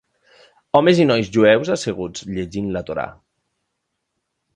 Homes 0.77 1.01
i 1.03 1.03
nois 1.09 1.27
jueus 1.35 1.69
asseguts 1.75 2.25
llegint 2.37 2.71
la 2.79 2.83
Torà. 2.89 3.05